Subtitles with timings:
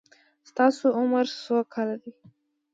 [0.49, 2.11] ستاسو عمر څو کاله دی؟